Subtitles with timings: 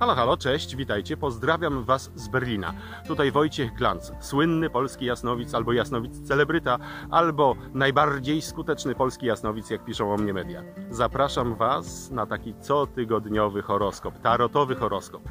[0.00, 2.72] Halo, halo, cześć, witajcie, pozdrawiam Was z Berlina.
[3.06, 6.78] Tutaj Wojciech Glanc, słynny polski jasnowic, albo jasnowic celebryta,
[7.10, 10.62] albo najbardziej skuteczny polski jasnowic, jak piszą o mnie media.
[10.90, 15.22] Zapraszam Was na taki cotygodniowy horoskop, tarotowy horoskop.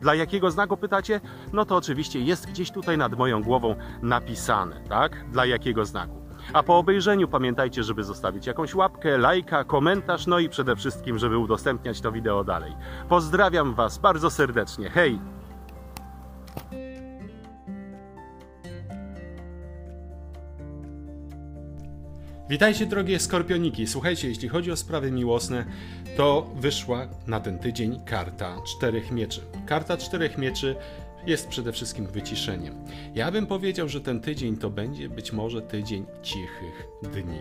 [0.00, 1.20] Dla jakiego znaku pytacie?
[1.52, 5.30] No to oczywiście jest gdzieś tutaj nad moją głową napisane, tak?
[5.30, 6.27] Dla jakiego znaku.
[6.52, 11.38] A po obejrzeniu pamiętajcie, żeby zostawić jakąś łapkę, lajka, komentarz, no i przede wszystkim, żeby
[11.38, 12.72] udostępniać to wideo dalej.
[13.08, 14.90] Pozdrawiam Was bardzo serdecznie.
[14.90, 15.18] Hej!
[22.48, 23.86] Witajcie drogie skorpioniki.
[23.86, 25.64] Słuchajcie, jeśli chodzi o sprawy miłosne,
[26.16, 29.40] to wyszła na ten tydzień karta czterech mieczy.
[29.66, 30.76] Karta czterech mieczy
[31.26, 32.74] jest przede wszystkim wyciszeniem.
[33.14, 37.40] Ja bym powiedział, że ten tydzień to będzie być może tydzień cichych dni.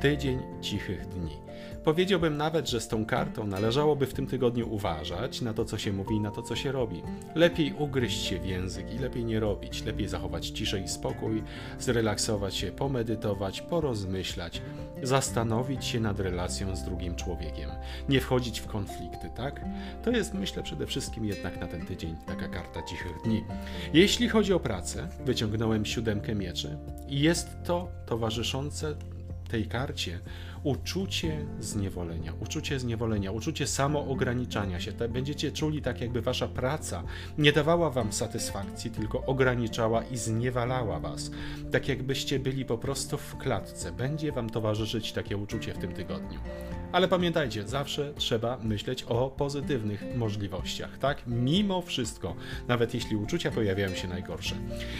[0.00, 1.36] Tydzień cichych dni.
[1.84, 5.92] Powiedziałbym nawet, że z tą kartą należałoby w tym tygodniu uważać na to, co się
[5.92, 7.02] mówi i na to, co się robi.
[7.34, 9.84] Lepiej ugryźć się w język i lepiej nie robić.
[9.84, 11.42] Lepiej zachować ciszę i spokój,
[11.78, 14.62] zrelaksować się, pomedytować, porozmyślać,
[15.02, 17.70] zastanowić się nad relacją z drugim człowiekiem.
[18.08, 19.60] Nie wchodzić w konflikty, tak?
[20.04, 23.44] To jest, myślę, przede wszystkim jednak na ten tydzień taka karta cichych dni.
[23.92, 28.94] Jeśli chodzi o pracę, wyciągnąłem siódemkę mieczy i jest to towarzyszące
[29.50, 30.20] tej karcie
[30.62, 34.92] uczucie zniewolenia, uczucie zniewolenia, uczucie samoograniczania się.
[34.92, 37.02] Będziecie czuli tak, jakby wasza praca
[37.38, 41.30] nie dawała wam satysfakcji, tylko ograniczała i zniewalała was.
[41.72, 43.92] Tak jakbyście byli po prostu w klatce.
[43.92, 46.40] Będzie wam towarzyszyć takie uczucie w tym tygodniu.
[46.92, 51.22] Ale pamiętajcie, zawsze trzeba myśleć o pozytywnych możliwościach, tak?
[51.26, 52.36] Mimo wszystko,
[52.68, 54.54] nawet jeśli uczucia pojawiają się najgorsze.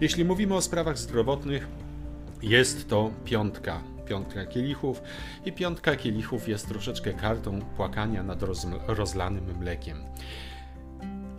[0.00, 1.68] Jeśli mówimy o sprawach zdrowotnych,
[2.42, 5.02] jest to piątka piątka kielichów
[5.44, 8.42] i piątka kielichów jest troszeczkę kartą płakania nad
[8.86, 9.98] rozlanym mlekiem.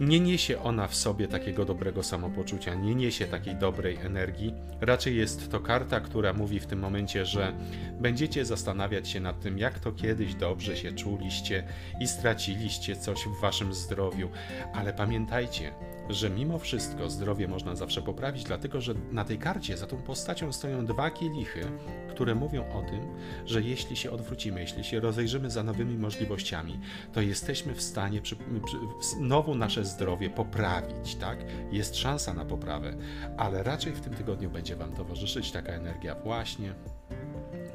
[0.07, 4.53] Nie niesie ona w sobie takiego dobrego samopoczucia, nie niesie takiej dobrej energii.
[4.81, 7.53] Raczej jest to karta, która mówi w tym momencie, że
[7.99, 11.63] będziecie zastanawiać się nad tym, jak to kiedyś dobrze się czuliście
[11.99, 14.29] i straciliście coś w waszym zdrowiu.
[14.73, 15.73] Ale pamiętajcie,
[16.09, 20.53] że mimo wszystko zdrowie można zawsze poprawić, dlatego że na tej karcie za tą postacią
[20.53, 21.61] stoją dwa kielichy,
[22.09, 23.01] które mówią o tym,
[23.45, 26.79] że jeśli się odwrócimy, jeśli się rozejrzymy za nowymi możliwościami,
[27.13, 29.92] to jesteśmy w stanie przy, przy, znowu nasze zdrowie
[30.35, 31.37] poprawić, tak?
[31.71, 32.93] Jest szansa na poprawę,
[33.37, 36.73] ale raczej w tym tygodniu będzie Wam towarzyszyć taka energia właśnie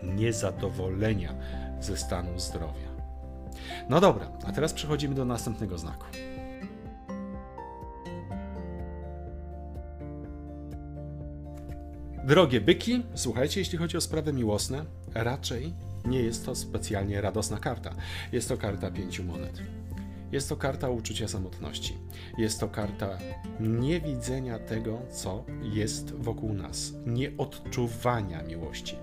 [0.02, 1.34] niezadowolenia
[1.80, 2.88] ze stanu zdrowia.
[3.88, 6.04] No dobra, a teraz przechodzimy do następnego znaku.
[12.24, 15.74] Drogie byki, słuchajcie, jeśli chodzi o sprawy miłosne, raczej
[16.04, 17.94] nie jest to specjalnie radosna karta.
[18.32, 19.62] Jest to karta pięciu monet.
[20.32, 21.96] Jest to karta uczucia samotności.
[22.38, 23.18] Jest to karta
[23.60, 28.96] niewidzenia tego, co jest wokół nas, nieodczuwania miłości.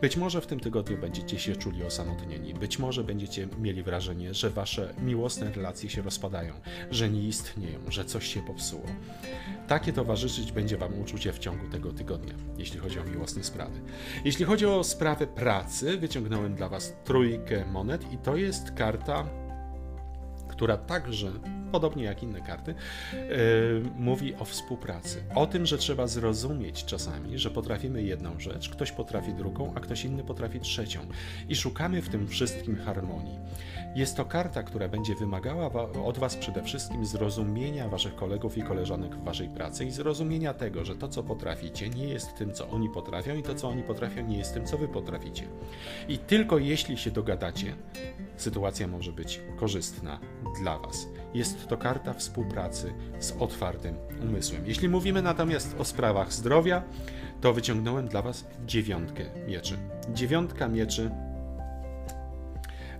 [0.00, 4.50] Być może w tym tygodniu będziecie się czuli osamotnieni, być może będziecie mieli wrażenie, że
[4.50, 6.54] wasze miłosne relacje się rozpadają,
[6.90, 8.86] że nie istnieją, że coś się popsuło.
[9.68, 13.80] Takie towarzyszyć będzie wam uczucie w ciągu tego tygodnia, jeśli chodzi o miłosne sprawy.
[14.24, 19.41] Jeśli chodzi o sprawę pracy, wyciągnąłem dla was trójkę monet i to jest karta
[20.62, 21.32] która także,
[21.72, 22.74] podobnie jak inne karty,
[23.12, 23.20] yy,
[23.98, 25.22] mówi o współpracy.
[25.34, 30.04] O tym, że trzeba zrozumieć czasami, że potrafimy jedną rzecz, ktoś potrafi drugą, a ktoś
[30.04, 31.00] inny potrafi trzecią.
[31.48, 33.38] I szukamy w tym wszystkim harmonii.
[33.94, 35.70] Jest to karta, która będzie wymagała
[36.04, 40.84] od Was przede wszystkim zrozumienia Waszych kolegów i koleżanek w Waszej pracy i zrozumienia tego,
[40.84, 44.26] że to, co potraficie, nie jest tym, co oni potrafią, i to, co oni potrafią,
[44.26, 45.48] nie jest tym, co Wy potraficie.
[46.08, 47.74] I tylko jeśli się dogadacie,
[48.36, 50.20] sytuacja może być korzystna
[50.60, 51.06] dla Was.
[51.34, 54.66] Jest to karta współpracy z otwartym umysłem.
[54.66, 56.82] Jeśli mówimy natomiast o sprawach zdrowia,
[57.40, 59.78] to wyciągnąłem dla Was dziewiątkę mieczy.
[60.14, 61.10] Dziewiątka mieczy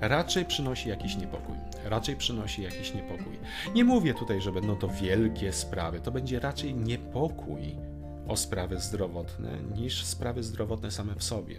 [0.00, 1.56] raczej przynosi jakiś niepokój.
[1.84, 3.38] Raczej przynosi jakiś niepokój.
[3.74, 7.76] Nie mówię tutaj, że będą to wielkie sprawy, to będzie raczej niepokój
[8.28, 11.56] o sprawy zdrowotne niż sprawy zdrowotne same w sobie.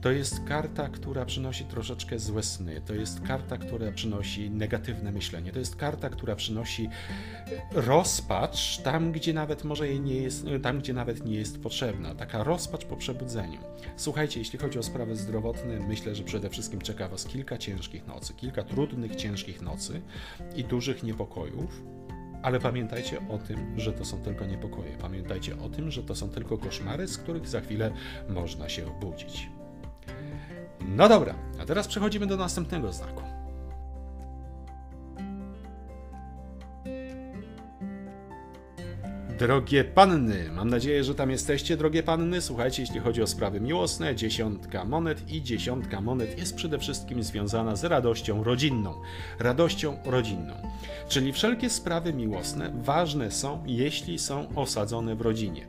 [0.00, 5.52] To jest karta, która przynosi troszeczkę złe sny, to jest karta, która przynosi negatywne myślenie,
[5.52, 6.88] to jest karta, która przynosi
[7.72, 12.14] rozpacz tam, gdzie nawet może jej nie jest, tam, gdzie nawet nie jest potrzebna.
[12.14, 13.58] Taka rozpacz po przebudzeniu.
[13.96, 18.34] Słuchajcie, jeśli chodzi o sprawy zdrowotne, myślę, że przede wszystkim czeka Was kilka ciężkich nocy,
[18.34, 20.02] kilka trudnych, ciężkich nocy
[20.56, 21.82] i dużych niepokojów
[22.42, 24.96] ale pamiętajcie o tym, że to są tylko niepokoje.
[24.98, 27.92] Pamiętajcie o tym, że to są tylko koszmary, z których za chwilę
[28.28, 29.50] można się obudzić.
[30.80, 33.31] No dobra, a teraz przechodzimy do następnego znaku.
[39.38, 42.40] Drogie panny, mam nadzieję, że tam jesteście, drogie panny.
[42.40, 47.76] Słuchajcie, jeśli chodzi o sprawy miłosne, dziesiątka monet i dziesiątka monet jest przede wszystkim związana
[47.76, 48.94] z radością rodzinną.
[49.38, 50.54] Radością rodzinną.
[51.08, 55.66] Czyli wszelkie sprawy miłosne ważne są, jeśli są osadzone w rodzinie.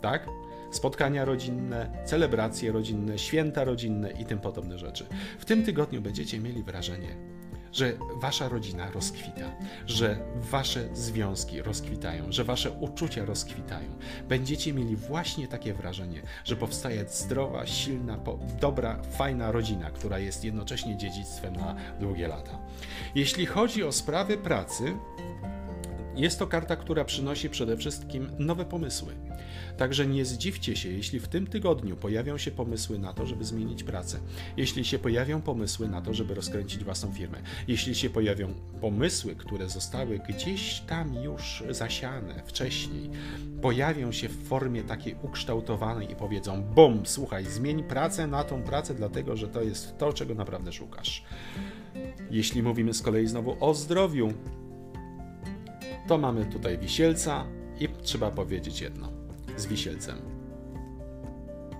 [0.00, 0.28] Tak?
[0.70, 5.06] spotkania rodzinne, celebracje rodzinne, święta rodzinne i tym podobne rzeczy.
[5.38, 7.16] W tym tygodniu będziecie mieli wrażenie,
[7.74, 9.50] że wasza rodzina rozkwita,
[9.86, 13.88] że wasze związki rozkwitają, że wasze uczucia rozkwitają.
[14.28, 18.18] Będziecie mieli właśnie takie wrażenie, że powstaje zdrowa, silna,
[18.60, 22.58] dobra, fajna rodzina, która jest jednocześnie dziedzictwem na długie lata.
[23.14, 24.96] Jeśli chodzi o sprawy pracy,
[26.16, 29.14] jest to karta, która przynosi przede wszystkim nowe pomysły.
[29.76, 33.84] Także nie zdziwcie się, jeśli w tym tygodniu pojawią się pomysły na to, żeby zmienić
[33.84, 34.18] pracę,
[34.56, 37.38] jeśli się pojawią pomysły na to, żeby rozkręcić własną firmę,
[37.68, 43.10] jeśli się pojawią pomysły, które zostały gdzieś tam już zasiane wcześniej,
[43.62, 48.94] pojawią się w formie takiej ukształtowanej i powiedzą: Bum, słuchaj, zmień pracę na tą pracę,
[48.94, 51.24] dlatego że to jest to, czego naprawdę szukasz.
[52.30, 54.32] Jeśli mówimy z kolei znowu o zdrowiu,
[56.08, 57.46] to mamy tutaj wisielca
[57.80, 59.08] i trzeba powiedzieć jedno
[59.56, 60.34] z wisielcem.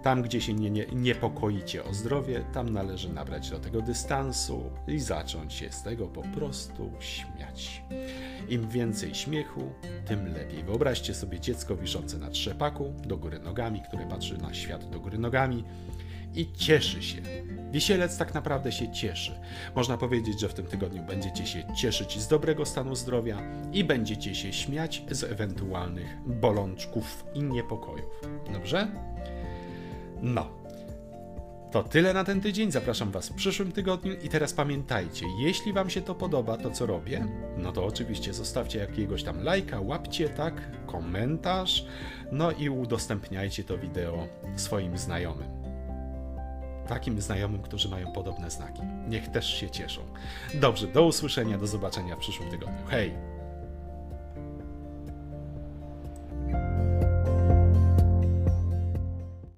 [0.03, 4.99] Tam, gdzie się nie, nie, niepokoicie o zdrowie, tam należy nabrać do tego dystansu i
[4.99, 7.83] zacząć się z tego po prostu śmiać.
[8.49, 9.73] Im więcej śmiechu,
[10.07, 10.65] tym lepiej.
[10.65, 15.19] Wyobraźcie sobie dziecko wiszące na trzepaku, do góry nogami, które patrzy na świat do góry
[15.19, 15.65] nogami
[16.35, 17.23] i cieszy się.
[17.75, 19.33] Wisielec tak naprawdę się cieszy.
[19.75, 23.43] Można powiedzieć, że w tym tygodniu będziecie się cieszyć z dobrego stanu zdrowia
[23.73, 28.21] i będziecie się śmiać z ewentualnych bolączków i niepokojów.
[28.53, 28.89] Dobrze?
[30.23, 30.65] No.
[31.73, 32.73] To tyle na ten tydzień.
[32.73, 34.13] Zapraszam Was w przyszłym tygodniu.
[34.23, 37.27] I teraz pamiętajcie, jeśli Wam się to podoba, to co robię,
[37.57, 41.87] no to oczywiście zostawcie jakiegoś tam lajka, łapcie, tak, komentarz,
[42.33, 45.64] no i udostępniajcie to wideo swoim znajomym
[46.89, 48.83] takim znajomym, którzy mają podobne znaki.
[49.09, 50.01] Niech też się cieszą.
[50.55, 52.87] Dobrze, do usłyszenia, do zobaczenia w przyszłym tygodniu.
[52.89, 53.34] Hej!